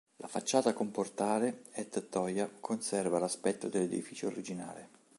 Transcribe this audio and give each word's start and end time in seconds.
La 0.17 0.27
facciata 0.27 0.73
con 0.73 0.89
portale 0.89 1.61
e 1.73 1.87
tettoia 1.87 2.49
conserva 2.59 3.19
l'aspetto 3.19 3.69
dell'edificio 3.69 4.25
originale. 4.25 4.89